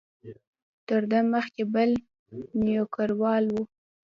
[0.87, 1.89] تر ده مخکې بل
[2.63, 3.57] نوکریوال و.